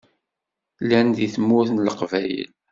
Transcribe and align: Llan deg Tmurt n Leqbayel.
Llan 0.83 1.07
deg 1.17 1.31
Tmurt 1.33 1.69
n 1.73 1.83
Leqbayel. 1.85 2.49